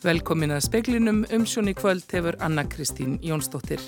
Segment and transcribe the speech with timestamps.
[0.00, 3.82] Velkomin að speklinum umsjón í kvöld hefur Anna Kristín Jónsdóttir.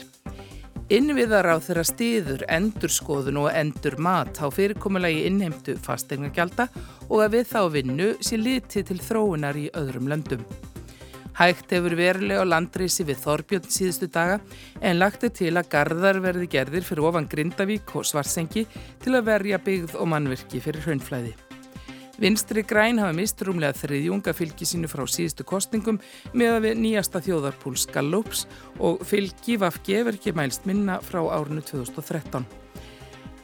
[0.92, 6.66] Innviðar á þeirra stiður, endurskoðun og endur mat á fyrirkomulagi innheimtu fastegnargjalda
[7.08, 10.42] og að við þá vinnu sé litið til þróunar í öðrum löndum.
[11.38, 14.36] Hægt hefur verulega á landreysi við Þorbjörn síðustu daga
[14.84, 18.66] en lagt er til að gardar verði gerðir fyrir ofan Grindavík og Svarsengi
[19.00, 21.32] til að verja byggð og mannverki fyrir hraunflæði.
[22.20, 26.00] Vinstri græn hafa mist rúmlega þriðjunga fylgi sínu frá síðustu kostningum
[26.36, 28.44] með að við nýjasta þjóðarpúls Gallups
[28.78, 32.44] og fylgi Vafge verki mælst minna frá árinu 2013.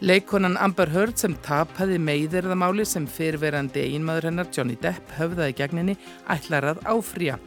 [0.04, 5.96] Leikonan Amber Heard sem tapaði meiðirðamáli sem fyrverandi einmaður hennar Johnny Depp höfðaði gegninni
[6.30, 7.38] ætlar að áfrýja.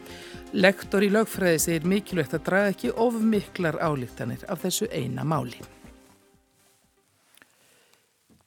[0.51, 5.61] Lektor í lögfræði segir mikilvægt að draga ekki of miklar álíktanir af þessu eina máli.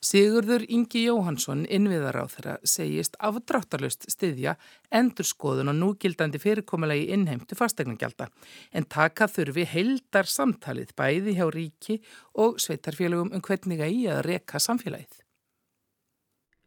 [0.05, 4.53] Sigurður Ingi Jóhansson, innviðaráð þeirra, segist afdráttarlust styðja
[4.93, 8.29] endurskoðun og núgildandi fyrirkomulegi innheimtu fastegnagjálta
[8.77, 12.01] en taka þurfi heildar samtalið bæði hjá ríki
[12.37, 15.24] og sveitarfélögum um hvernig að í að reka samfélagið.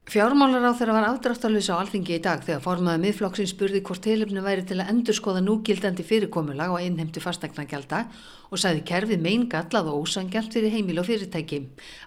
[0.07, 4.39] Fjármálar á þeirra var afdráttalus á alþingi í dag þegar formaði miðflokksins spurði hvort tilöfni
[4.39, 8.05] væri til að endurskoða núgildandi fyrirkomulag og innheimtu fastegnagjálta
[8.47, 11.59] og sagði kerfið mein gallað og ósangjalt fyrir heimil og fyrirtæki.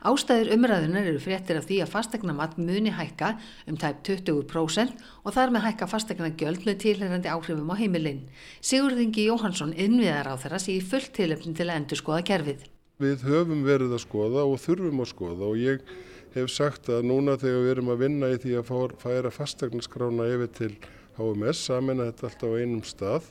[0.09, 3.35] Ástæður umræðunar eru fréttir af því að fastegnamatt muni hækka
[3.69, 8.23] um tæp 20% og þar með hækka fastegnagjöld með tilherrandi áhrifum á heimilinn.
[8.65, 12.65] Sigurðingi Jóhansson innviðar á þeirra sé fullt tilöfni til að endurskoða kerfið.
[12.97, 15.85] Við höfum verið að skoða og þurfum að skoða og ég
[16.35, 20.51] hef sagt að núna þegar við erum að vinna í því að færa fastegnaskrána yfir
[20.57, 20.73] til
[21.19, 23.31] HMS, samin að þetta alltaf á einum stað,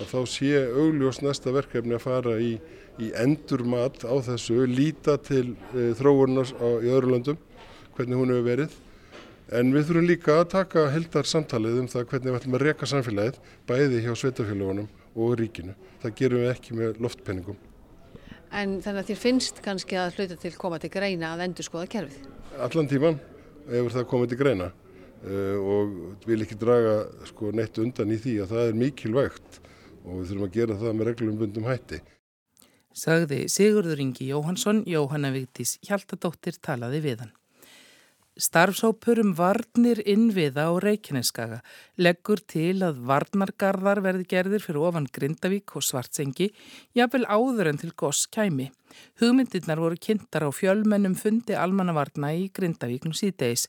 [0.00, 2.52] að þá sé augljós næsta verkefni að fara í,
[3.00, 7.40] í endurmat á þessu, líta til e, þróunar í öðru löndum,
[7.96, 8.78] hvernig hún hefur verið.
[9.50, 12.90] En við þurfum líka að taka heldar samtalið um það hvernig við ætlum að reyka
[12.92, 15.74] samfélagið, bæði hjá sveitafélagunum og ríkinu.
[16.04, 17.58] Það gerum við ekki með loftpenningum.
[18.50, 21.86] En þannig að þér finnst kannski að hluta til koma til greina að endur skoða
[21.92, 22.30] kerfið?
[22.58, 23.18] Allan tíman
[23.70, 26.96] hefur það komið til greina uh, og vil ekki draga
[27.30, 29.60] sko, neitt undan í því að það er mikilvægt
[30.04, 32.00] og við þurfum að gera það með reglum bundum hætti.
[32.90, 37.36] Sagði Sigurður Ingi Jóhansson, Jóhanna Vigtís Hjaltadóttir talaði við hann.
[38.40, 41.58] Starfsópur um varnir innviða á Reykjaneskaga
[42.00, 46.48] leggur til að varnargarðar verði gerðir fyrir ofan Grindavík og Svartsengi,
[46.96, 48.70] jáfnvel áður en til goss kæmi.
[49.20, 53.66] Hugmyndirnar voru kynntar á fjölmennum fundi almannavarna í Grindavíknum síðdeis.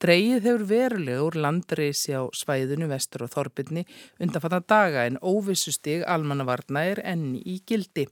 [0.00, 3.84] Dreigið hefur verulega úr landreysi á svæðinu vestur og þorbinni
[4.24, 8.08] undan fattan daga en óvissustig almannavarna er enni í gildi.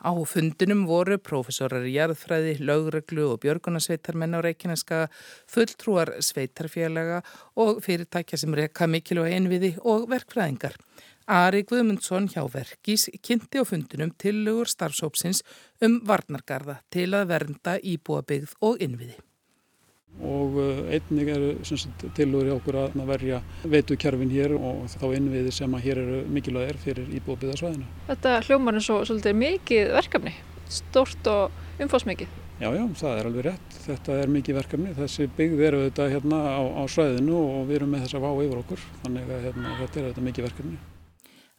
[0.00, 5.00] Á fundunum voru profesorar í jarðfræði, lögreglu og björgunarsveitarmenn á Reykjaneska,
[5.50, 7.20] fulltrúar sveitarfélaga
[7.60, 10.76] og fyrirtækja sem reyka mikilvæg einviði og verkfræðingar.
[11.30, 15.44] Ari Guðmundsson hjá Verkís kynnti á fundunum tilugur starfsópsins
[15.84, 19.20] um varnargarða til að vernda íbúabyggð og innviði
[20.20, 21.52] og eh, einnig eru
[22.16, 27.16] tilúri okkur að verja veitukerfin hér og þá innviði sem að hér eru mikilvægir fyrir
[27.20, 27.88] íbúðbyggðarsvæðinu.
[28.10, 30.36] Þetta hljómar er svo svolítið mikið verkefni,
[30.68, 32.38] stort og umfásmikið.
[32.60, 33.76] Já, já, það er alveg rétt.
[33.86, 34.90] Þetta er mikið verkefni.
[34.98, 38.60] Þessi byggð eru þetta hérna á, á svæðinu og við erum með þessa vá yfir
[38.60, 40.80] okkur, þannig að hérna, þetta er þetta mikið verkefni.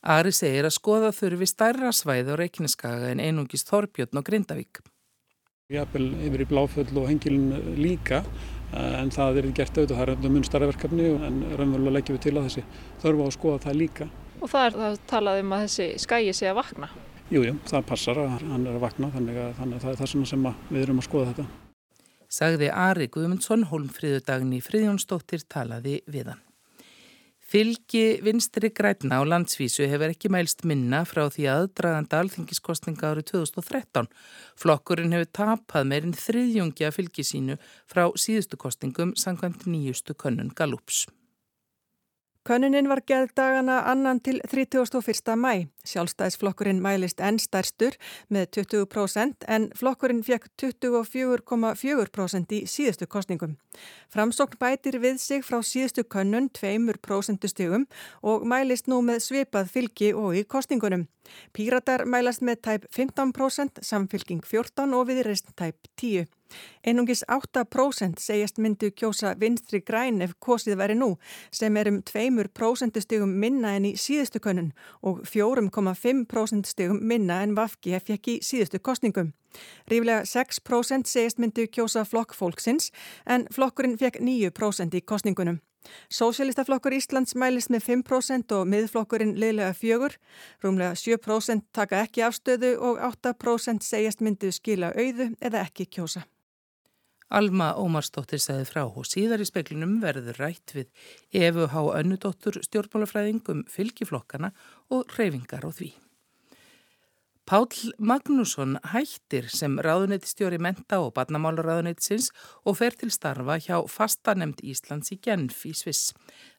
[0.01, 4.83] Ari segir að skoða þurfi stærra svæði á Reykjaneskaga en einungist Þorbjörn og Grindavík.
[5.71, 8.25] Jafnvel yfir í bláföll og hengilin líka
[8.75, 12.25] en það er gert auðvitað, það er auðvitað mun starra verkefni en raunverulega leggjum við
[12.25, 12.63] til að þessi
[13.03, 14.07] þörfu á að skoða það líka.
[14.41, 16.91] Og það er það talað um að þessi skæi sé að vakna?
[17.31, 19.99] Jújú, jú, það passar að hann er að vakna þannig að, þannig að það er
[20.01, 21.49] það sem við erum að skoða þetta.
[22.31, 26.43] Sagði Ari Guðmundsson, Hólmfríðudagni Fríðjónsdóttir talaði við hann.
[27.51, 34.07] Fylgi vinstri grætna á landsvísu hefur ekki mælst minna frá því aðdraganda alþingiskostninga árið 2013.
[34.62, 37.57] Flokkurinn hefur tapað meirinn þriðjungi að fylgi sínu
[37.92, 41.09] frá síðustu kostningum sangvæmt nýjustu könnun Galups.
[42.49, 45.35] Könnunin var gerð dagana annan til 31.
[45.38, 45.67] mæ.
[45.85, 47.93] Sjálfstæðisflokkurinn mælist enn stærstur
[48.33, 53.53] með 20% en flokkurinn fekk 24,4% í síðustu kostningum.
[54.09, 57.85] Framsókn bætir við sig frá síðustu könnun 2% stigum
[58.25, 61.05] og mælist nú með svipað fylgi og í kostningunum.
[61.53, 66.40] Píratar mælast með tæp 15%, samfylking 14% og viðreist tæp 10%.
[66.88, 71.15] Einungis 8% segjast myndu kjósa vinstri græn ef kosið veri nú
[71.51, 74.71] sem er um 2% stigum minna en í síðustu könnun
[75.01, 79.33] og 4,5% stigum minna en Vafki hef ekki síðustu kostningum.
[79.92, 82.92] Ríflega 6% segjast myndu kjósa flokk fólksins
[83.25, 85.62] en flokkurinn fekk 9% í kostningunum.
[86.13, 90.18] Sósialistaflokkur Íslands mælist með 5% og miðflokkurinn liðlega fjögur.
[90.63, 96.25] Rúmlega 7% taka ekki afstöðu og 8% segjast myndið skila auðu eða ekki kjósa.
[97.31, 100.89] Alma Ómarsdóttir segði frá og síðar í speklinum verður rætt við
[101.31, 104.51] Efu Há Önnudóttur stjórnmálafræðingum fylgiflokkana
[104.92, 105.94] og reyfingar á því.
[107.51, 107.68] Pál
[108.00, 112.30] Magnússon hættir sem ráðuneytistjóri menta og barnamálaráðuneytisins
[112.63, 116.13] og fer til starfa hjá fastanemnd Íslands í Genf í Sviss.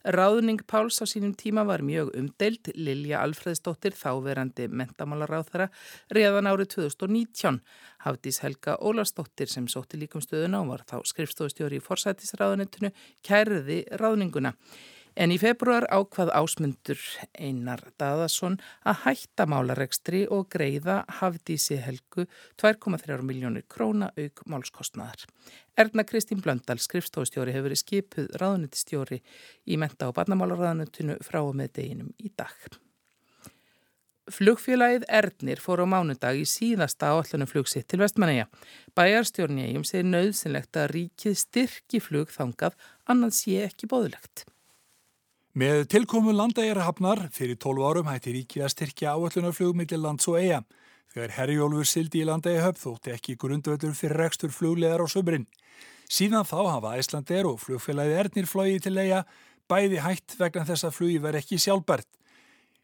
[0.04, 2.74] Ráðning Páls á sínum tíma var mjög umdeild.
[2.76, 5.72] Lilja Alfredsdóttir, þáverandi mentamálaráðara,
[6.12, 7.62] reðan árið 2019.
[8.04, 12.92] Hafdís Helga Ólarsdóttir sem sótti líkum stöðuna og var þá skrifstofustjóri í forsætisráðuneytinu
[13.24, 14.58] kærði ráðninguna.
[15.12, 17.00] En í februar ákvað ásmundur
[17.36, 18.56] Einar Daðarsson
[18.88, 22.24] að hætta málaregstri og greiða Hafdísi Helgu
[22.60, 25.26] 2,3 miljónir króna auk málskostnaðar.
[25.76, 29.20] Erna Kristín Blöndal, skrifstofustjóri, hefur verið skipuð ráðnitistjóri
[29.68, 32.56] í menta- og barnamálaráðnutinu frá og með deginum í dag.
[34.32, 38.46] Flugfélagið Erdnir fór á mánudag í síðasta áallunum flugsitt til vestmanneia.
[38.96, 42.78] Bæjarstjórn í eigum segir nöðsynlegt að ríkið styrki flugþangað
[43.10, 44.46] annað sé ekki bóðilegt.
[45.52, 50.38] Með tilkomu landægjara hafnar fyrir 12 árum hætti ríkið að styrkja áallunarflug millir lands og
[50.40, 50.62] eiga.
[51.12, 55.44] Þegar Herjólfur sildi í landægi höfð þótti ekki grundvöldur fyrir rekstur flugleðar á sömurinn.
[56.08, 59.20] Síðan þá hafa Æslandir og flugfélagið Ernir flóið til eiga
[59.68, 62.08] bæði hætt vegna þess að flugi verð ekki sjálfbært.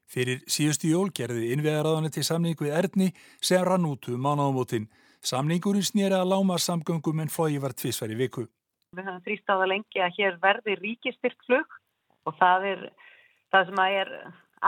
[0.05, 3.11] Fyrir síðustu jól gerði innveðaráðanir til samning við Erni
[3.41, 4.91] sem rann út um mánáðumótin.
[5.25, 8.49] Samningurinn snýri að láma samgöngum en flói var tvísverði viku.
[8.93, 11.79] Við höfum þrýst á það lengi að hér verði ríkistyrkt flug
[12.27, 12.87] og það er
[13.53, 14.15] það sem er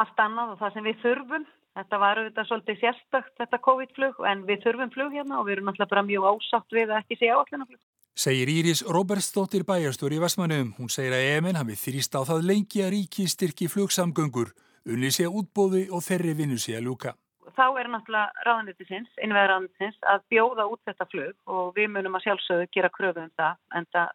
[0.01, 1.47] allt annað og það sem við þurfum.
[1.79, 5.71] Þetta var auðvitað svolítið sérstakt þetta COVID-flug en við þurfum flug hérna og við erum
[5.71, 7.81] alltaf bara mjög ásátt við að ekki segja áallinaflug.
[8.21, 10.75] Segir Íris Róbersdóttir bæjarstóri í Vestmannum.
[10.77, 14.51] Hún segir að EMN hafi þrýst á það lengi að ríki styrki flugsamgöngur,
[14.91, 17.15] unni sé útbóði og þeirri vinnu sé að lúka.
[17.55, 22.69] Þá er náttúrulega ráðanýttisins, innveðraðanýttisins að bjóða út þetta flug og við munum að sjálfsögðu
[22.75, 24.13] gera kröfu um það en það,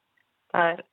[0.54, 0.86] það er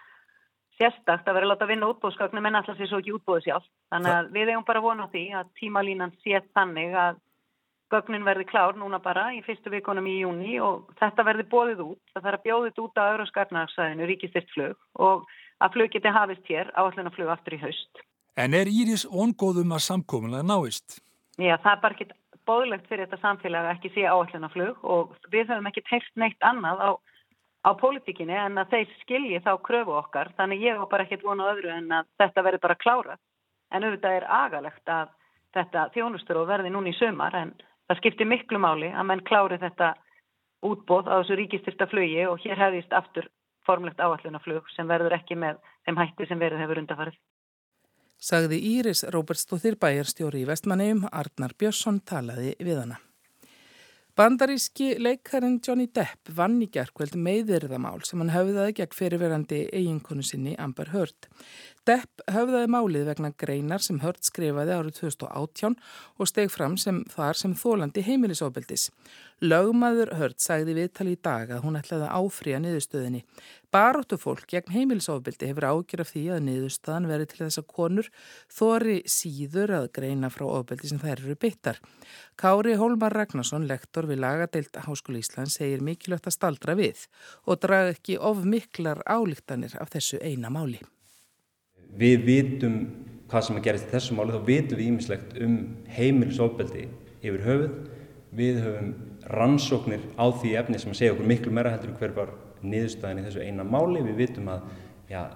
[0.79, 3.69] sérstakt að vera að láta vinna útbóðsgögnum en alltaf sé svo ekki útbóðu sjálf.
[3.93, 7.21] Þannig að við eigum bara vona á því að tímalínan sé þannig að
[7.93, 12.01] gögnin verði klár núna bara í fyrstu vikonum í júni og þetta verði bóðið út.
[12.15, 14.79] Það þarf að bjóðið út á Euroskarnarsæðinu ríkistirt flug
[15.09, 15.29] og
[15.63, 18.03] að flug geti hafist hér áallin að flug aftur í haust.
[18.41, 21.03] En er Íris ongóðum að samkominlega náist?
[21.37, 22.09] Já, það er bara ekki
[22.49, 26.15] bóðlegt fyrir þetta samfélag að ekki sé áallin að flug og við höfum ekki teilt
[26.19, 26.91] neitt annað á
[27.63, 31.51] á pólitíkinni en að þeir skilji þá kröfu okkar þannig ég var bara ekkert vona
[31.53, 33.19] öðru en að þetta verði bara klára
[33.73, 35.13] en auðvitað er agalegt að
[35.57, 37.53] þetta þjónustur og verði núni í sömar en
[37.89, 39.95] það skiptir miklu máli að menn klári þetta
[40.63, 43.29] útbóð á þessu ríkistyrsta flugi og hér hefðist aftur
[43.67, 47.21] formlegt áallunaflug sem verður ekki með þeim hætti sem verður hefur undafarið.
[48.23, 53.01] Sagði Íris Róbertsdóttir bæjarstjóri í Vestmanneum, Arnar Björnsson talaði við hana.
[54.13, 60.53] Bandaríski leikarinn Johnny Depp vann í gerðkveld meðverðamál sem hann höfðaði gegn fyrirverandi eiginkonu sinni
[60.61, 61.31] Amber Heard.
[61.83, 65.75] Depp höfðaði málið vegna greinar sem Heard skrifaði árið 2018
[66.23, 68.85] og steg fram sem þar sem þólandi heimilisofbeldis.
[69.43, 73.25] Lögmaður Heard sagði viðtali í dag að hún ætlaði að áfrýja niðurstöðinni.
[73.75, 78.13] Baróttu fólk gegn heimilisofbeldi hefur ágjör af því að niðurstaðan veri til þess að konur
[78.47, 81.83] þóri síður að greina frá ofbeldi sem þær eru byttar.
[82.39, 87.09] Kári Hólmar Ragnarsson, lektor við lagadeild Háskóli Ísland, segir mikilvægt að staldra við
[87.43, 90.79] og draga ekki of miklar álíktanir af þessu eina máli.
[91.99, 92.77] Við vitum
[93.31, 95.57] hvað sem að gerast í þessu máli, þá vitum við ímislegt um
[95.97, 96.87] heimilisofbeldi
[97.23, 97.79] yfir höfuð.
[98.37, 98.93] Við höfum
[99.33, 102.35] rannsóknir á því efni sem að segja okkur miklu meira heldur hver var
[102.65, 104.05] niðurstaðin í þessu eina máli.
[104.09, 104.67] Við vitum að
[105.13, 105.27] ja,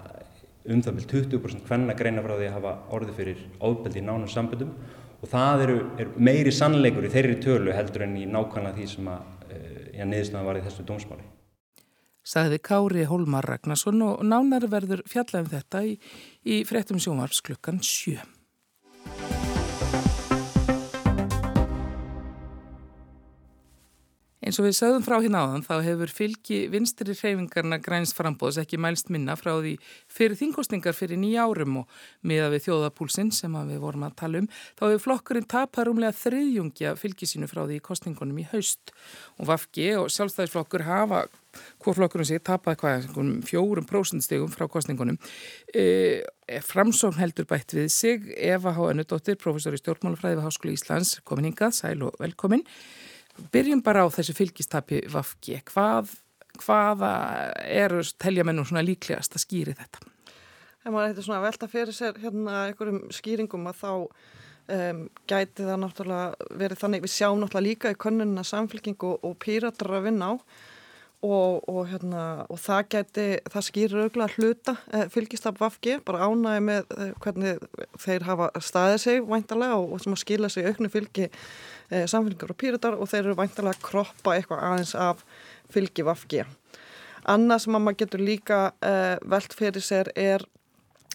[0.67, 4.29] um það vil 20% hvenna greina frá því að hafa orði fyrir ofbeldi í nánum
[4.31, 4.73] samböndum
[5.17, 9.09] og það eru, er meiri sannleikur í þeirri tölu heldur en í nákvæmlega því sem
[9.09, 9.33] að
[9.97, 11.25] ja, niðurstaðin var í þessu dómsmáli
[12.27, 15.93] sagði Kári Hólmar Ragnarsson og nánar verður fjallað um þetta í,
[16.47, 18.21] í frettum sjónvarps klukkan 7.
[24.47, 28.77] Eins og við sögðum frá hérna áðan þá hefur fylgi vinstri hreyfingarna græns frambóðs ekki
[28.79, 29.73] mælst minna frá því
[30.07, 34.47] fyrir þingostingar fyrir nýja árum og miða við þjóðapúlsinn sem við vorum að tala um
[34.79, 38.95] þá hefur flokkurinn tapar umlega þriðjungja fylgi sínu frá því kostingunum í haust
[39.35, 41.25] og Vafgi og sjálfstæðisflokkur hafa
[41.83, 43.11] hvor flokkurinn sé tapað hvað
[43.49, 45.19] fjórum prósundstegum frá kostingunum
[45.75, 46.23] e,
[46.63, 48.91] Framsón heldur bætt við sig Eva H.
[48.93, 52.63] Önnudóttir, professor í stjórnmálafræði við Háskóli Íslands, komin hingað, sæl og velkomin
[53.53, 55.59] Byrjum bara á þessu fylgistapi Vafgi.
[55.69, 56.15] Hvað,
[56.63, 57.11] hvaða
[57.69, 60.07] eru telja mennum svona líklegast að skýri þetta?
[60.87, 65.81] ef maður eitthvað svona velta fyrir sér hérna einhverjum skýringum að þá um, gæti það
[65.83, 70.31] náttúrulega verið þannig, við sjáum náttúrulega líka í könnunina samfélking og, og pýratar að vinna
[70.31, 70.33] á
[71.25, 76.63] og, og, hérna, og það gæti, það skýrir auðvitað hluta eh, fylgistaf Vafgi, bara ánægi
[76.67, 77.63] með eh, hvernig
[77.97, 82.53] þeir hafa staðið sig væntalega og, og sem að skila sig auknu fylgi eh, samfélgingar
[82.53, 85.23] og pýratar og þeir eru væntalega að kroppa eitthvað aðeins af
[85.73, 86.43] fylgi Vafgi.
[87.27, 90.45] Annað sem maður getur líka eh, velt fyrir sér er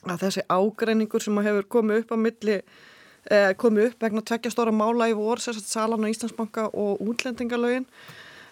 [0.02, 4.74] að þessi ágreiningur sem hefur komið upp á milli eh, komið upp vegna tvekja stóra
[4.74, 7.86] mála í vor, sérstaklega Salan og Íslandsbanka og útlendingalögin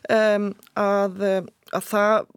[0.09, 1.25] um, að,
[1.77, 2.31] að það,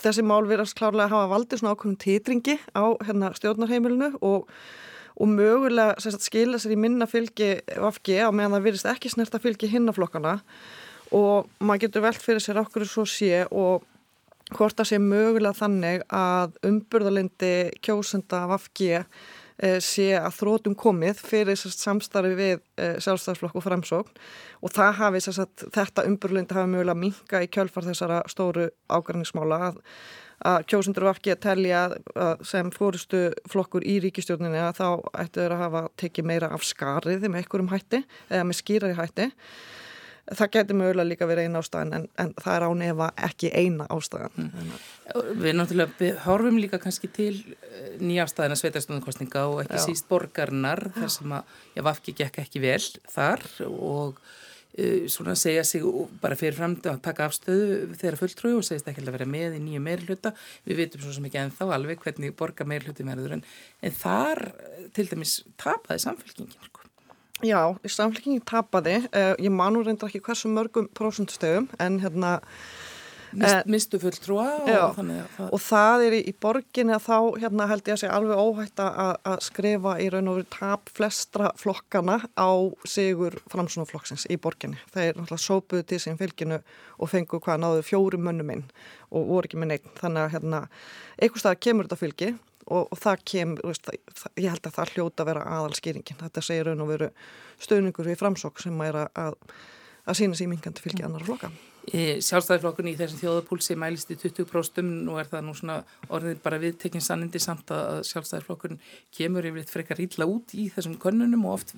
[0.00, 4.48] þessi mál verðast klárlega að hafa valdið svona ákveðum titringi á hérna, stjórnarheimilinu og,
[5.16, 9.42] og mögulega sagt, skila sér í minna fylgi afgi á meðan það verðist ekki snerta
[9.42, 10.38] fylgi hinnaflokkana
[11.14, 13.86] og maður getur velt fyrir sér okkur svo sé og
[14.54, 18.92] hvort það sé mögulega þannig að umburðalindi kjósenda af afgi
[19.80, 24.20] sé að þrótum komið fyrir samstarfi við eh, sjálfstæðsflokk og framsókn.
[24.64, 29.80] Og það hafi sagt, þetta umburlindi hafi mögulega minka í kjölfar þessara stóru ágræningsmála að,
[30.50, 31.82] að kjósundur var ekki að telja
[32.44, 34.88] sem fórustu flokkur í ríkistjórninu að þá
[35.24, 39.30] ættu þeir að hafa tekið meira af skarið með einhverjum hætti eða með skýrari hætti
[40.34, 43.86] það getur mögulega líka verið eina ástæðan en, en það er án efa ekki eina
[43.94, 44.72] ástæðan mm.
[45.38, 49.84] Við náttúrulega horfum líka kannski til eh, nýjafstæðina sveitarstofnarkostninga og ekki já.
[49.84, 55.62] síst borgarnar þar sem að ég vafki gekk ekki vel þar og uh, svona segja
[55.68, 55.86] sig
[56.22, 59.62] bara fyrir fram að taka afstöðu þeirra fulltrúi og segist ekki að vera með í
[59.62, 60.34] nýju meirluta
[60.66, 63.46] við vitum svo sem ekki ennþá alveg hvernig borgar meirluti verður en,
[63.78, 64.48] en þar
[64.96, 66.74] til dæmis tapaði samfélkingin
[67.44, 72.38] Já, samfélkingin tapaði, uh, ég manu reyndar ekki hversu mörgum prósundstöðum en hérna
[73.36, 75.50] Mist, uh, Mistu fulltrúa og já, þannig að það...
[75.52, 78.82] Og það er í, í borginni að þá hérna held ég að segja alveg óhætt
[78.86, 82.50] að skrifa í raun og veru tap flestra flokkana á
[82.88, 84.80] sigur framsunaflokksins í borginni.
[84.94, 86.62] Það er náttúrulega sópuð til sín fylginu
[86.96, 88.66] og fengu hvað náðu fjórum mönnum inn
[89.12, 89.92] og voru ekki með neitt.
[90.00, 90.66] Þannig að hérna
[91.20, 92.32] einhver stað kemur þetta fylgi
[92.66, 96.20] og, og það kem, veist, það, ég held að það hljóta að vera aðalskýringin.
[96.24, 97.08] Þetta segir raun og veru
[97.62, 99.38] stöðningur við framsók sem er að,
[100.06, 101.52] að sína sér mingandi fylgi annar flokka.
[101.86, 105.76] Sjálfstæðiflokkunni í þessum þjóðapúlsi mælist í 20% nú er það nú svona
[106.10, 108.80] orðið bara viðtekinn sannindi samt að sjálfstæðiflokkurinn
[109.14, 111.76] kemur yfir eitt frekar ítla út í þessum könnunum og oft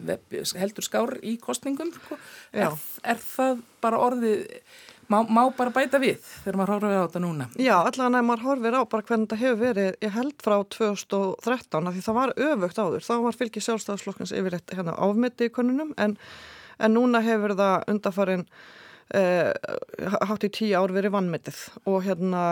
[0.57, 1.93] heldur skár í kostningum.
[1.93, 2.17] Sko.
[2.57, 2.73] Er,
[3.05, 4.47] er það bara orðið
[5.09, 7.47] Má, má bara bæta við þegar maður horfir á þetta núna?
[7.57, 12.03] Já, allavega maður horfir á bara hvernig þetta hefur verið, ég held frá 2013 því
[12.05, 16.17] það var öfugt áður, þá var fylgi sjálfstæðarslokkans yfir eitt hérna, áfmyndi í konunum en,
[16.77, 18.45] en núna hefur það undarfarin
[19.17, 19.53] eh,
[20.29, 22.43] hátt í tíu ár verið vannmyndið og hérna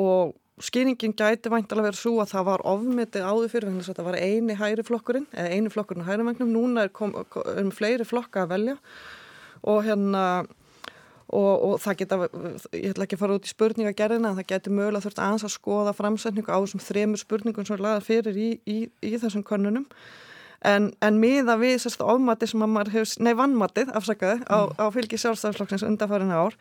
[0.00, 0.32] og
[0.64, 4.08] skýringin gæti væntalega verið svo að það var ofmyndið áður fyrir vegna þess að það
[4.08, 7.70] var eini hæri flokkurinn eða eini flokkurinn á hæri vagnum, núna er, kom, er um
[7.74, 8.76] fleiri flokka að velja.
[9.68, 10.24] Og hérna
[11.30, 12.16] Og, og það geta,
[12.74, 15.92] ég ætla ekki að fara út í spurningagerðina, það getur mögulega þurft aðeins að skoða
[15.94, 19.86] framsetningu á þessum þremur spurningum sem er lagað fyrir í, í, í þessum konunum
[20.66, 24.74] en, en miða við sérst ofmati sem að maður hefur, nei vannmatið afsakaði á, mm.
[24.82, 26.58] á fylgi sjálfstafsflokksins undanfærin ár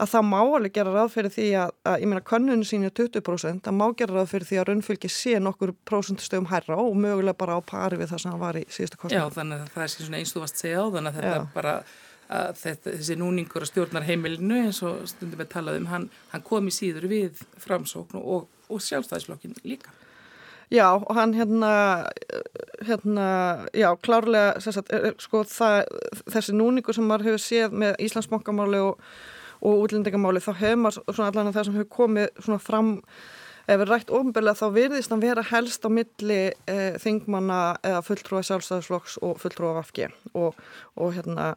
[0.00, 2.94] að það má alveg gera ráð fyrir því að, að ég meina konunum sín er
[2.96, 7.36] 20% það má gera ráð fyrir því að raunfylgi sé nokkur prosentustöfum herra og mögulega
[7.42, 9.18] bara á pari við það sem það var í síðustu kostnum.
[9.18, 11.44] Já þannig að það er svona einstu vast segja á þannig að þetta Já.
[11.58, 11.74] bara
[12.30, 16.68] að þetta, þessi núningur að stjórnar heimilinu eins og stundum við talaðum, hann, hann kom
[16.70, 19.92] í síður við framsókn og, og sjálfstæðisflokkin líka.
[20.70, 21.72] Já, og hann hérna,
[22.86, 23.26] hérna
[23.74, 25.80] já, klárlega, sagt, sko, það,
[26.30, 29.02] þessi núningur sem maður hefur séð með Íslandsbankamáli og,
[29.66, 32.92] og útlendingamáli, þá hefur maður svona allan það sem hefur komið svona fram
[33.66, 38.42] ef við rætt ofnbeglega þá virðist hann vera helst á milli eh, þingmanna eða fulltrúa
[38.46, 40.08] sjálfstæðisflokks og fulltrúa vafki
[40.38, 40.58] og,
[40.94, 41.52] og hérna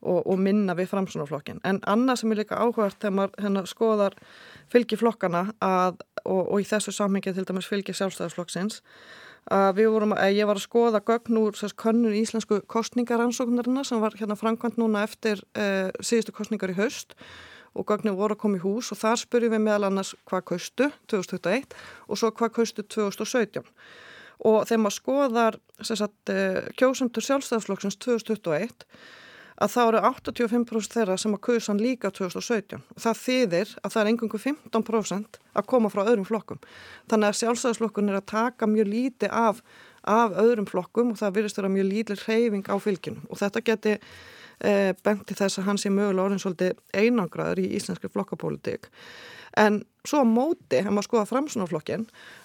[0.00, 1.60] og, og minna við framsunarflokkin.
[1.64, 4.16] En annað sem er líka áhugart þegar maður hérna, skoðar
[4.72, 8.80] fylgiflokkana og, og í þessu samhengi til dæmis fylgi sjálfstæðarflokksins
[9.50, 14.76] að ég var að skoða gögn úr könnun í íslensku kostningaransóknarina sem var hérna framkvæmt
[14.76, 17.14] núna eftir eh, síðustu kostningar í haust
[17.74, 20.90] og gögnum voru að koma í hús og þar spurjum við meðal annars hvað kaustu
[21.08, 21.74] 2021
[22.08, 23.64] og svo hvað kaustu 2017
[24.40, 28.86] og þegar maður skoðar sagt, eh, kjósundur sjálfstæðarflokksins 2021
[29.60, 34.02] að þá eru 85% þeirra sem að kusan líka 2017 og það þýðir að það
[34.02, 36.60] er engungu 15% að koma frá öðrum flokkum.
[37.10, 39.60] Þannig að sjálfstæðisflokkun er að taka mjög líti af,
[40.08, 43.96] af öðrum flokkum og það virðist vera mjög lítið reyfing á fylginu og þetta geti
[44.64, 48.90] e, benti þess að hann sé mögulega orðin svolítið einangraður í íslenski flokkapólitík.
[49.58, 52.04] En svo á móti, ef maður skoða framsunarflokkin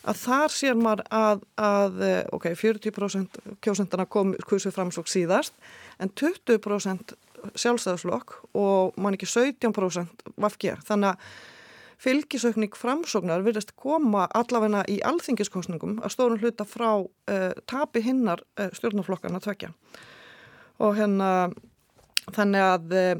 [0.09, 1.99] að þar sér maður að, að
[2.33, 5.53] ok, 40% kjósendana kom kursu framslokk síðast
[6.01, 7.13] en 20%
[7.53, 11.35] sjálfstæðarslokk og mann ekki 17% vafgér, þannig að
[12.01, 18.67] fylgisaukning framsóknar virðist koma allavegna í alþingiskostningum að stórun hluta frá uh, tapi hinnar uh,
[18.75, 19.71] stjórnarflokkarna tvekja
[20.83, 21.29] og hérna
[22.33, 23.15] þannig að uh,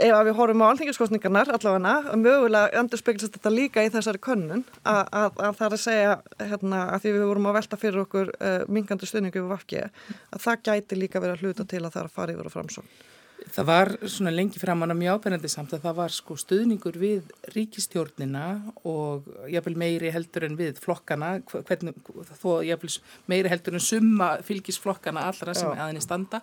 [0.00, 5.02] ef við horfum á alþingiskostningarnar allavega, mögulega endur speglast þetta líka í þessari könnun að,
[5.12, 8.32] að, að það er að segja hérna, að því við vorum að velta fyrir okkur
[8.38, 12.02] uh, mingandi stuðningu við vafki að það gæti líka verið að hluta til að það
[12.02, 12.92] er að fara yfir og framsón.
[13.52, 17.30] Það var svona lengi framann á mjög ábyrgandi samt að það var sko stuðningur við
[17.54, 18.44] ríkistjórnina
[18.88, 21.96] og jáfnvel meiri heldur en við flokkana, hvernig,
[22.38, 22.92] þó jáfnvel
[23.32, 26.42] meiri heldur en summa fylgisflokkana allra sem aðinni standa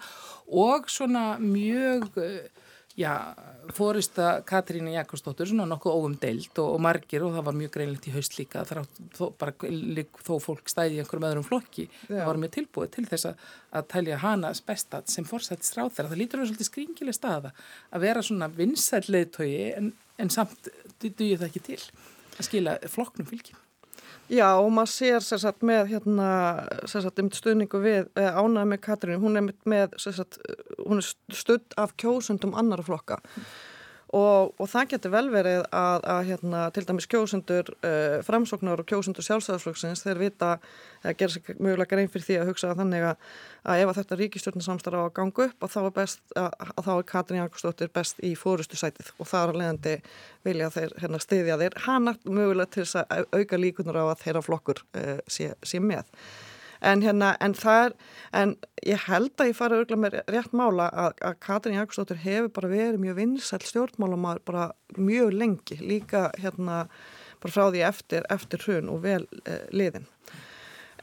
[0.50, 2.10] og svona mjög
[2.98, 3.36] já,
[3.74, 8.10] fórista Katrínu Jakobsdóttur, svona nokkuð óum deilt og, og margir og það var mjög greinlegt
[8.10, 9.54] í haust líka þó, bara,
[10.26, 12.18] þó fólk stæði í einhverjum öðrum flokki, já.
[12.18, 13.48] það var mjög tilbúið til þess að,
[13.80, 17.54] að tælja hana bestat sem fórsættist ráð þeirra, það lítur að vera svolítið skringileg staða
[17.94, 21.82] að vera svona vinsætleðtögi en, en samt dugir það ekki til
[22.40, 23.66] að skila flokknum fylgjum.
[24.30, 26.30] Já og maður sér sérsagt með hérna,
[26.86, 30.38] sérsagt um stuðningu við eh, ánæði með Katrínu, hún er með sérsagt,
[30.84, 33.18] hún er studd af kjósundum annara flokka
[34.16, 38.88] og, og það getur vel verið að, að hérna, til dæmis kjósundur uh, framsóknar og
[38.90, 40.50] kjósundur sjálfsæðarflokksins þeir vita,
[41.04, 43.30] eða gera sér mögulega grein fyrir því að hugsa að þannig að,
[43.70, 46.90] að ef að þetta ríkistjórnarsamstarf á að ganga upp að þá er, best, að, að
[46.90, 49.96] þá er Katrín Jakobsdóttir best í fórustu sætið og það er leðandi
[50.48, 51.82] vilja þeir hérna, stiðja þeir.
[51.86, 56.10] Hana mögulega til þess að auka líkunar á að þeirra flokkur uh, sé, sé með
[56.82, 57.96] en hérna, en það er
[58.42, 58.54] en
[58.88, 62.72] ég held að ég fara örgulega með rétt mála að, að Katrin Jakobsdóttir hefur bara
[62.72, 66.86] verið mjög vinsæl stjórnmálumar bara mjög lengi, líka hérna
[67.40, 70.08] bara frá því eftir, eftir hrun og vel eh, liðin.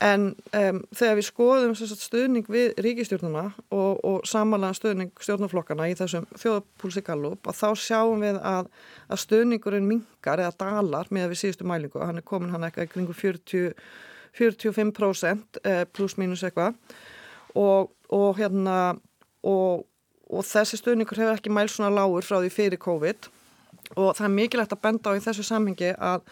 [0.05, 6.27] En um, þegar við skoðum stuðning við ríkistjórnuna og, og samanlega stuðning stjórnarflokkana í þessum
[6.37, 8.69] þjóðapúlsikallup að þá sjáum við að,
[9.09, 13.17] að stuðningurinn mingar eða dalar með við síðustu mælingu, hann er komin hann eitthvað kringu
[13.17, 13.73] 40
[14.37, 16.77] 45% eh, pluss mínus eitthvað
[17.57, 18.97] og, og hérna
[19.47, 19.87] og,
[20.29, 23.31] og þessi stuðningur hefur ekki mæl svona lágur frá því fyrir COVID
[23.95, 26.25] og það er mikilvægt að benda á í þessu samhengi að,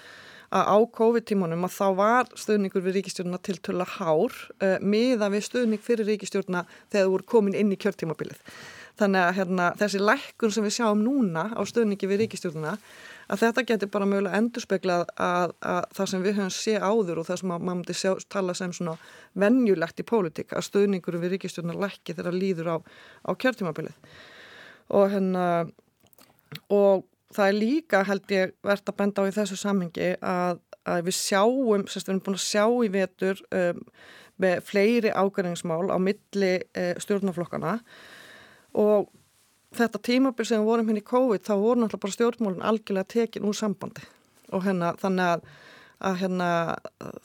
[0.51, 5.47] að á COVID-tímunum að þá var stuðningur við ríkistjórnuna til tulla hár uh, miða við
[5.49, 8.41] stuðning fyrir ríkistjórnuna þegar þú voru komin inn í kjörtímabilið.
[8.99, 12.77] Þannig að hérna, þessi lækkun sem við sjáum núna á stuðningi við ríkistjórnuna
[13.29, 17.29] að þetta getur bara mögulega endurspeglað að, að það sem við höfum sé áður og
[17.29, 18.97] það sem maður myndi sjá, tala sem svona
[19.41, 22.77] vennjulegt í pólitík að stöðningur við ríkistjórnar lækki þegar líður á,
[23.25, 24.13] á kjörtímabilið.
[24.95, 25.47] Og hérna
[26.71, 31.09] og það er líka held ég verðt að benda á í þessu samhengi að, að
[31.09, 33.83] við sjáum, sérst við erum búin að sjá í vetur um,
[34.43, 37.79] með fleiri ágæringsmál á milli uh, stjórnarflokkana
[38.79, 39.11] og
[39.79, 43.47] þetta tímabil sem við vorum hérna í COVID þá voru náttúrulega bara stjórnmólinn algjörlega tekin
[43.49, 44.05] úr sambandi.
[44.55, 45.47] Og hérna þannig að,
[46.11, 46.51] að hérna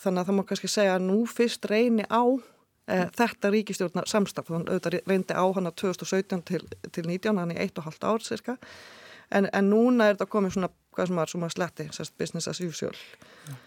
[0.01, 4.49] þannig að það má kannski segja að nú fyrst reyni á e, þetta ríkistjórnar samstaf
[4.49, 8.57] þannig að auðvitað reyndi á hana 2017 til, til 19, hann í 1,5 ár cirka
[9.29, 12.61] en, en núna er þetta komið svona hvað sem var svona sletti, sérst business as
[12.65, 12.95] usual.
[13.47, 13.57] Já.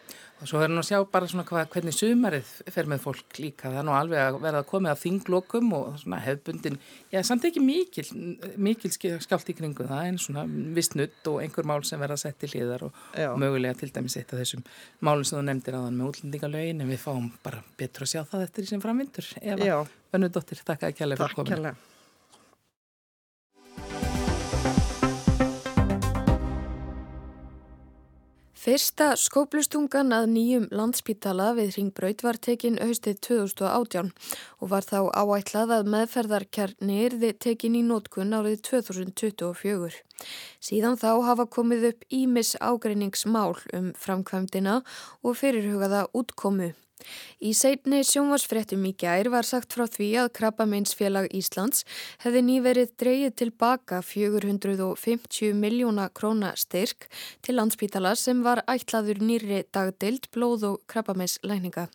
[0.43, 3.69] Og svo verður nú að sjá bara svona hvað, hvernig sumarið fer með fólk líka.
[3.69, 6.79] Það er nú alveg að verða að komið að þinglokum og svona hefbundin,
[7.13, 8.05] já samt ekki mikil,
[8.59, 8.91] mikil
[9.23, 12.51] skált í kringu það en svona vist nutt og einhver mál sem verða að setja
[12.51, 14.67] í hliðar og, og mögulega til dæmis eitt af þessum
[14.99, 18.47] málum sem þú nefndir aðan með útlendingalögin en við fáum bara betur að sjá það
[18.49, 19.33] eftir því sem framvindur.
[19.47, 19.81] Eva,
[20.13, 21.55] Önnudóttir, takk að kjærlega fyrir komin.
[21.55, 21.92] Takk kjærlega.
[28.63, 34.13] Fyrsta skóplustungan að nýjum landspítala við Ringbraut var tekin haustið 2018
[34.63, 39.99] og var þá áætlað að meðferðarkjarni erði tekin í nótkun árið 2024.
[40.63, 44.79] Síðan þá hafa komið upp ímis ágreiningsmál um framkvæmdina
[45.27, 46.71] og fyrirhugaða útkomu.
[47.43, 51.87] Í seitni sjónvarsfrettum í gær var sagt frá því að Krabbameinsfélag Íslands
[52.23, 57.09] hefði nýverið dreyið tilbaka 450 miljóna króna styrk
[57.43, 61.89] til landspítala sem var ætlaður nýri dagdild blóð og krabbameinslækninga.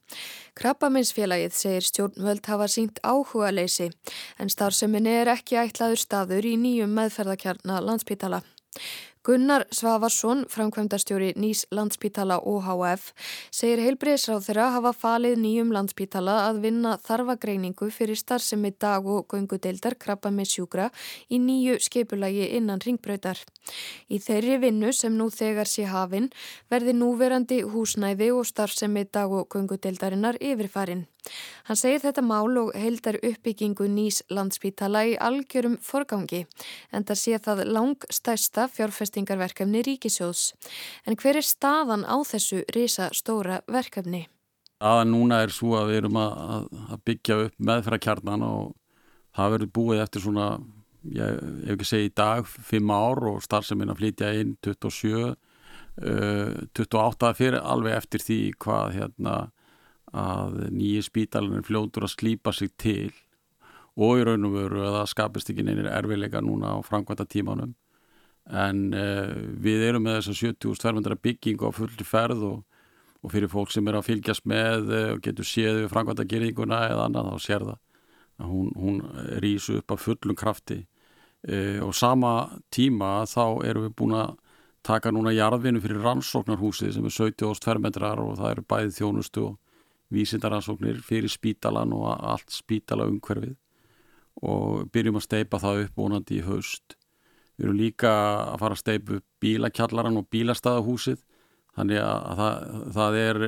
[0.59, 3.91] Krabbameinsfélagið segir stjórnvöld hafa sínt áhuga leysi
[4.37, 8.43] en starfseminni er ekki ætlaður staður í nýjum meðferðakjarna landspítala.
[9.27, 13.09] Gunnar Svavarsson, framkvæmdastjóri Nýs landspítala OHF,
[13.51, 19.97] segir heilbreyðsráð þeirra hafa falið nýjum landspítala að vinna þarfagreiningu fyrir starfsemi dag og göngudeildar
[19.99, 20.85] krabba með sjúkra
[21.27, 23.43] í nýju skipulagi innan ringbröytar.
[24.07, 26.31] Í þeirri vinnu sem nú þegar sé hafinn
[26.71, 31.03] verði núverandi húsnæði og starfsemi dag og göngudeildarinnar yfirfarin.
[31.67, 36.45] Hann segir þetta mál og heildar uppbyggingu Nýs landspítala í algjörum forgangi
[36.95, 38.67] en það sé það langstæsta
[39.17, 40.53] fjárfestingarverkefni ríkisjóðs.
[41.05, 44.27] En hver er staðan á þessu risa stóra verkefni?
[44.79, 48.75] Aðan núna er svo að við erum að, að byggja upp meðfæra kjarnan og
[49.33, 50.47] það verður búið eftir svona,
[51.03, 55.35] ég hef ekki segið í dag, 5 ár og starfseminn að flytja inn 27,
[56.05, 59.37] uh, 28 fyrir alveg eftir því hvað hérna
[60.13, 63.09] að nýju spítalinn er fljótur að slýpa sig til
[63.97, 67.73] og í raun og veru að það skapist ekki neynir erfiðleika núna á framkvæmta tímanum
[68.47, 72.61] en uh, við erum með þess að 70.200 byggingu á fulli ferð og,
[73.23, 76.83] og fyrir fólk sem er að fylgjast með uh, og getur séð við framkvæmta geringuna
[76.87, 77.79] eða annað þá sér það
[78.37, 78.99] að hún, hún
[79.41, 80.83] rýsu upp af fullum krafti.
[81.47, 82.33] Uh, og sama
[82.73, 84.35] tíma þá erum við búin að
[84.87, 89.57] taka núna jarðvinu fyrir rannsóknarhúsið sem er 70.200 metrar og það eru bæðið þjónustu og
[90.13, 93.57] vísindaransóknir fyrir spítalan og allt spítala umhverfið
[94.47, 96.95] og byrjum að steipa það upp vonandi í haust
[97.57, 98.11] Við erum líka
[98.53, 101.23] að fara að steipu bílakjallaran og bílastæðahúsið.
[101.77, 102.67] Þannig að það,
[102.97, 103.39] það, er,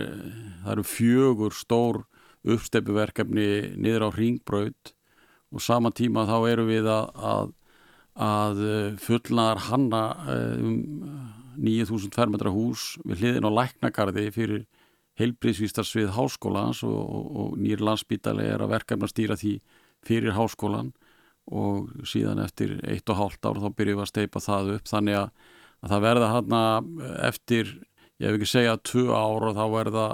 [0.63, 2.01] það eru fjögur stór
[2.49, 4.93] uppsteipuverkefni niður á ringbraut
[5.49, 7.51] og sama tíma þá eru við að, að,
[8.29, 8.61] að
[9.03, 10.77] fullnaðar hanna eh, um
[11.59, 14.63] 9000 fermetra hús við hliðin á læknakarði fyrir
[15.19, 19.57] heilbríðsvístarsvið háskólans og, og, og nýr landsbítali er að verkefna stýra því
[20.05, 20.93] fyrir háskólan
[21.49, 25.19] og síðan eftir eitt og hálft ár þá byrjum við að steipa það upp þannig
[25.19, 25.29] að,
[25.81, 26.57] að það verða hann
[27.25, 27.75] eftir,
[28.19, 30.07] ég hef ekki segjað tvö ár og þá verða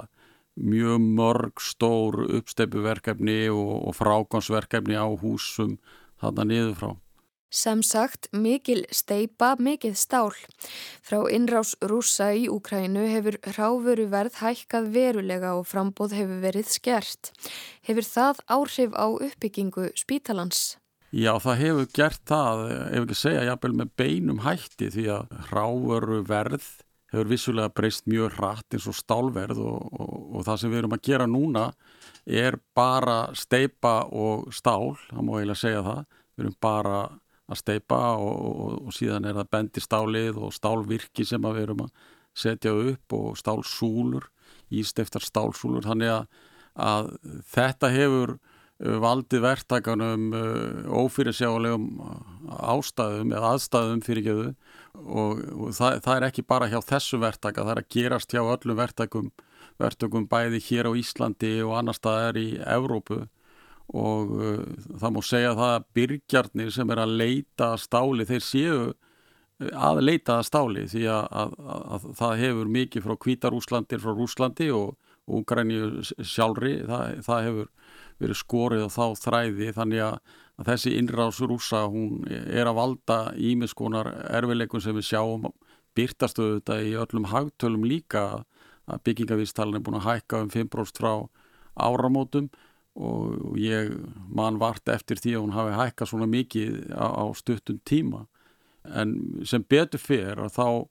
[0.56, 5.76] mjög mörg stór uppsteipuverkefni og, og frákonsverkefni á húsum
[6.22, 6.92] hann að niður frá.
[7.56, 10.34] Sem sagt, mikil steipa, mikið stál.
[11.06, 17.30] Frá innrás rúsa í Úkrænu hefur ráfuru verð hækkað verulega og frambóð hefur verið skert.
[17.86, 20.74] Hefur það áhrif á uppbyggingu spítalans?
[21.16, 26.18] Já, það hefur gert það, ef ekki segja, jafnvel með beinum hætti því að ráveru
[26.28, 26.66] verð
[27.12, 30.96] hefur vissulega breyst mjög hratt eins og stálverð og, og, og það sem við erum
[30.96, 31.62] að gera núna
[32.26, 36.02] er bara steipa og stál, það má eiginlega segja það,
[36.36, 36.98] við erum bara
[37.46, 38.42] að steipa og,
[38.82, 44.28] og síðan er það bendistálið og stálvirki sem við erum að setja upp og stálsúlur,
[44.68, 46.28] ísteiftar stálsúlur, þannig að,
[46.90, 47.10] að
[47.54, 48.36] þetta hefur
[48.76, 51.86] valdi verktakanum uh, ófyrirsjálegum
[52.46, 54.50] ástæðum eða aðstæðum fyrir geðu
[55.00, 58.42] og, og það, það er ekki bara hjá þessu verktaka, það er að gerast hjá
[58.42, 59.30] öllum verktakum,
[59.80, 63.24] verktakum bæði hér á Íslandi og annar staðar í Evrópu.
[63.96, 64.62] Og uh,
[64.98, 68.78] það má segja það að byrgjarnir sem er að leita stáli, þeir séu
[69.72, 71.52] að leita að stáli því að, að,
[71.96, 75.78] að það hefur mikið frá Kvítarúslandir frá Rúslandi og Úgræni
[76.22, 77.70] sjálfri, það, það hefur
[78.22, 80.18] verið skorið á þá þræði þannig að,
[80.56, 85.50] að þessi innráðs rúsa hún er að valda ímiðskonar erfileikum sem við sjáum
[85.96, 88.26] byrtastuðu þetta í öllum hagtölum líka
[88.86, 91.12] að byggingavístalinn er búin að hækka um 5% frá
[91.76, 92.48] áramótum
[92.96, 93.92] og ég
[94.32, 98.24] man vart eftir því að hún hafi hækkað svona mikið á, á stuttum tíma.
[98.86, 100.86] En sem betur fyrir þá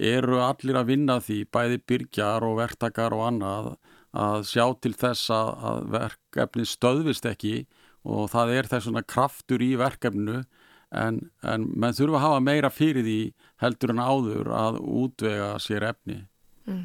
[0.00, 3.74] eru allir að vinna því bæði byrjar og verktakar og annað
[4.16, 7.54] að sjá til þess að, að verkefni stöðvist ekki
[8.08, 10.40] og það er þess svona kraftur í verkefnu
[10.90, 13.20] en, en menn þurfa að hafa meira fyrir því
[13.62, 16.24] heldur en áður að útvega sér efni.
[16.68, 16.82] Mm.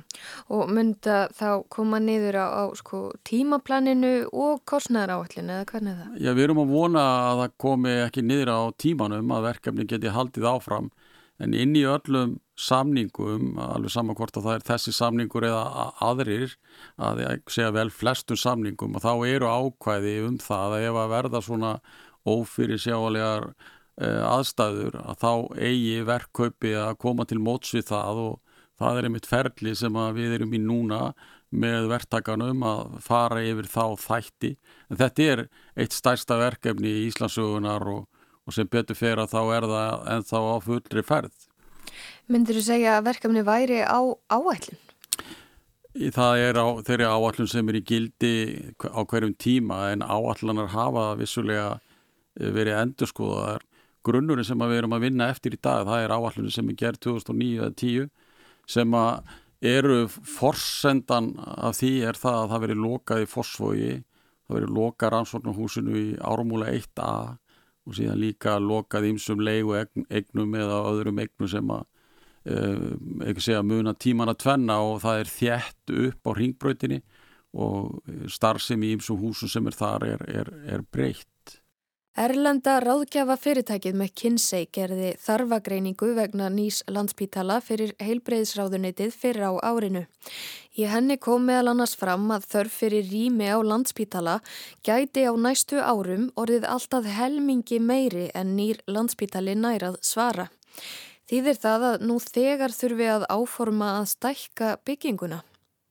[0.56, 6.00] Og mynda þá koma niður á, á sko, tímaplaninu og kostnæðar áallinu eða hvernig er
[6.00, 6.22] það?
[6.22, 10.14] Já, við erum að vona að það komi ekki niður á tímanum að verkefni geti
[10.16, 10.90] haldið áfram
[11.44, 16.56] en inn í öllum samningum, alveg saman hvort að það er þessi samningur eða aðrir
[16.96, 21.42] að segja vel flestum samningum og þá eru ákvæði um það að ef að verða
[21.44, 21.74] svona
[22.26, 25.32] ófyrir sjálegar eh, aðstæður að þá
[25.68, 30.40] eigi verkkaupi að koma til móts við það og það er einmitt ferli sem við
[30.40, 31.02] erum í núna
[31.56, 34.56] með verktakanum að fara yfir þá þætti
[34.90, 38.04] en þetta er eitt stærsta verkefni í Íslandsögunar og
[38.46, 41.38] og sem betur fyrir að þá er það ennþá á fullri ferð.
[42.32, 44.00] Myndir þú segja að verkefni væri á
[44.32, 44.82] áætlun?
[45.96, 48.34] Það er á þeirri áætlun sem er í gildi
[48.84, 51.78] á hverjum tíma en áætlunar hafa vissulega
[52.36, 53.64] verið endurskoðaðar
[54.06, 57.02] grunnurinn sem við erum að vinna eftir í dag, það er áallunum sem er gerð
[57.08, 58.10] 2009 eða 10
[58.76, 59.34] sem að
[59.66, 63.94] eru forsendan af því er það að það veri lokað í Fossvogi,
[64.46, 67.16] það veri lokað rannsóknarhúsinu í Ármúla 1A
[67.86, 71.86] og síðan líka lokað ímsum leigu egnum eða öðrum egnum sem að
[72.46, 77.00] eitthvað segja muna tíman að tvenna og það er þjætt upp á ringbröytinni
[77.56, 81.30] og starfsemi í ímsum húsum sem er þar er, er, er breytt.
[82.16, 90.06] Erlenda ráðgjafa fyrirtækið með Kinsey gerði þarfagreiningu vegna nýs landspítala fyrir heilbreyðsráðunitið fyrir á árinu.
[90.76, 94.42] Í henni kom meðal annars fram að þörf fyrir rými á landspítala
[94.84, 100.50] gæti á næstu árum orðið alltaf helmingi meiri en nýr landspítali nærað svara.
[101.32, 105.40] Þýðir það að nú þegar þurfi að áforma að stækka bygginguna?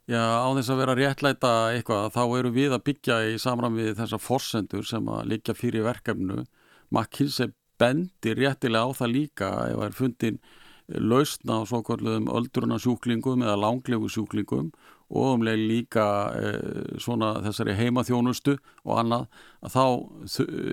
[0.04, 3.94] Já, á þess að vera réttlæta eitthvað, þá eru við að byggja í samram við
[4.02, 6.44] þessar forsendur sem að liggja fyrir verkefnu.
[6.92, 10.38] McKinsey bendir réttilega á það líka ef það er fundin
[10.88, 14.70] lausna á svo kvörluðum öldrunarsjúklingum eða langlegu sjúklingum
[15.14, 16.52] og umlega líka e,
[17.00, 19.26] svona þessari heimaþjónustu og annað,
[19.64, 19.84] að þá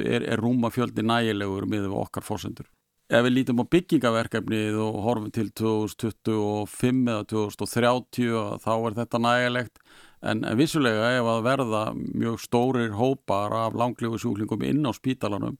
[0.04, 2.67] er, er rúmafjöldi nægilegur með okkar forsendur.
[3.12, 9.82] Ef við lítum á byggingaverkefnið og horfum til 2025 eða 2030 þá er þetta nægilegt.
[10.21, 15.58] En vissulega ef að verða mjög stórir hópar af langlegu sjúklingum inn á spítalanum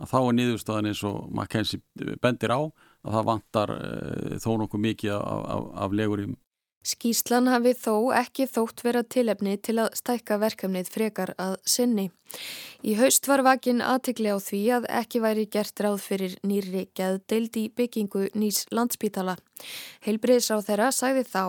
[0.00, 1.80] þá er niðurstaðan eins og maður kensi
[2.22, 2.72] bendir á
[3.04, 6.34] að það vantar e, þó nokkuð mikið af, af, af legurum
[6.84, 12.10] Skíslan hafi þó ekki þótt vera tilefni til að stækka verkefnið frekar að sinni.
[12.84, 17.56] Í haust var vakin aðtikli á því að ekki væri gert ráð fyrir nýri geðdeild
[17.56, 19.38] í byggingu nýs landspítala.
[20.04, 21.44] Heilbriðs á þeirra sagði þá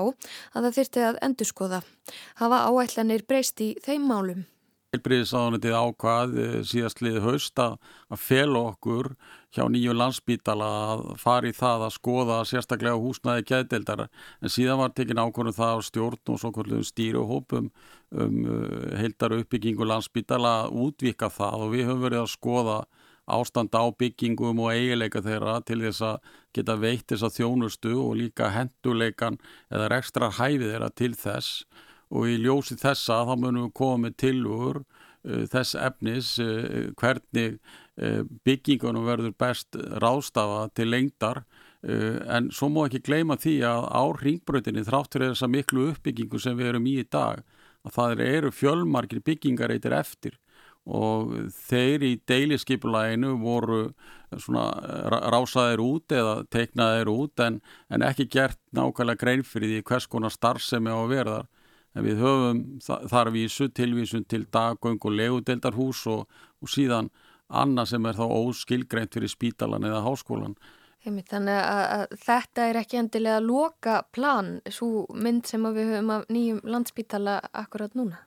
[0.55, 1.83] að það þyrti að endurskoða.
[2.39, 4.45] Hafa áætlanir breyst í þeim málum.
[4.95, 7.75] Heilbriðsáðunitið ákvað eh, síðastlið haust að,
[8.07, 9.11] að fel okkur
[9.55, 15.21] hjá nýju landsbítala að fari það að skoða sérstaklega húsnaði gæðdeldar en síðan var tekin
[15.21, 17.69] ákvörðum það á stjórn og svo stýruhópum
[18.11, 21.65] um eh, heildar uppbyggingu landsbítala að útvika það.
[21.65, 22.77] Og við höfum verið að skoða
[23.25, 28.13] ástand á byggingum og eigileika þeirra til þess að geta veitt þess að þjónustu og
[28.19, 29.39] líka henduleikan
[29.71, 31.63] eða ekstra hæfið þeirra til þess.
[32.13, 37.57] Og í ljósi þessa þá munum við koma með tilugur uh, þess efnis uh, hvernig
[37.57, 41.43] uh, byggingunum verður best rástafa til lengdar.
[41.85, 46.57] Uh, en svo má ekki gleyma því að á ringbröðinni þráttur þessa miklu uppbyggingu sem
[46.57, 47.43] við erum í í dag
[47.85, 50.39] að það eru fjölmarkir byggingareitir eftir.
[50.85, 51.31] Og
[51.65, 53.79] þeir í deiliskypulæginu voru
[54.37, 54.67] svona
[55.33, 57.57] rásaðir út eða teiknaðir út en,
[57.89, 61.47] en ekki gert nákvæmlega grein fyrir því hvers konar starfsemi á að verðar
[61.95, 66.27] en við höfum þar vísu tilvísun til daggöng og legudeldarhús og,
[66.61, 67.09] og síðan
[67.61, 70.55] annað sem er þá óskilgreint fyrir spítalan eða háskólan.
[71.05, 76.25] Heimitt, þannig að, þetta er ekki endilega loka plan, svo mynd sem við höfum af
[76.33, 78.23] nýjum landspítala akkurat núna?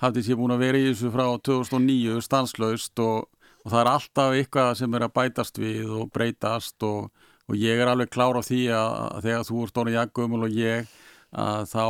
[0.00, 3.26] Hafðið sé búin að vera í þessu frá 2009 stanslaust og,
[3.64, 7.10] og það er alltaf eitthvað sem er að bætast við og breytast og,
[7.50, 10.56] og ég er alveg klár á því að, að þegar þú ert orðin jaggumul og
[10.56, 10.94] ég
[11.30, 11.84] að þá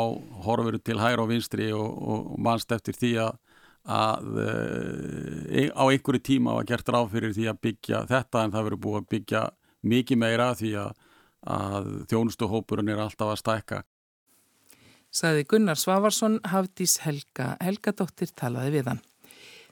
[0.44, 3.38] horfur til hæra og vinstri og, og mannst eftir því að,
[3.88, 8.66] að e, á einhverju tíma var gert ráð fyrir því að byggja þetta en það
[8.68, 9.44] verður búið að byggja
[9.80, 10.90] mikið meira því að,
[11.56, 13.82] að þjónustuhópurinn er alltaf að stækka.
[15.10, 19.00] Saði Gunnar Svavarsson, Hafdís Helga, Helgadóttir talaði við hann.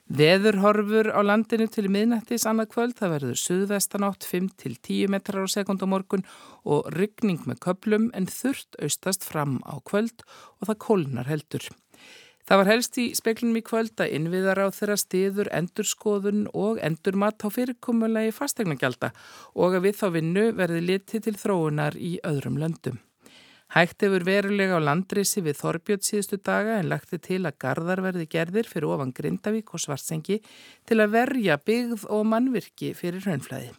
[0.09, 5.87] Veðurhorfur á landinu til miðnættis annað kvöld, það verður suðvestanátt 5-10 metrar á sekund á
[5.87, 6.25] morgun
[6.65, 10.25] og ryggning með köplum en þurft austast fram á kvöld
[10.57, 11.69] og það kólnar heldur.
[12.49, 17.43] Það var helst í speklinum í kvöld að innviðar á þeirra stiður endurskoðun og endurmat
[17.45, 19.11] á fyrirkomulegi fastegnagjálta
[19.53, 22.97] og að við þá vinnu verði litið til þróunar í öðrum löndum.
[23.75, 28.25] Hægt hefur verulega á landrisi við Þorbjörn síðustu daga en lagti til að gardar verði
[28.33, 30.39] gerðir fyrir ofan Grindavík og Svarsengi
[30.89, 33.75] til að verja byggð og mannvirki fyrir raunflæði.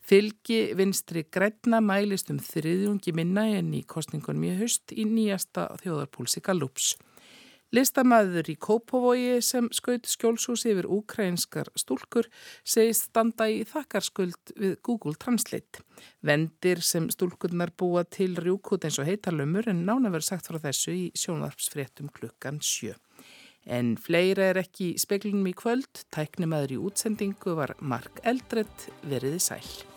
[0.00, 6.40] Fylgi vinstri grætna mælist um þriðjungi minna en í kostningunum í höst í nýjasta þjóðarpúlsi
[6.40, 6.94] Gallups.
[7.70, 12.26] Listamæður í Kópavogi sem skaut skjólsús yfir ukrainskar stúlkur
[12.66, 15.84] segist standa í þakkarskuld við Google Translate.
[16.26, 20.96] Vendir sem stúlkurnar búa til rjúkút eins og heitalömmur en nána verið sagt frá þessu
[20.96, 22.96] í sjónvarpsfréttum klukkan sjö.
[23.70, 29.38] En fleira er ekki í speklinum í kvöld, tæknumæður í útsendingu var Mark Eldredd veriði
[29.46, 29.89] sæl.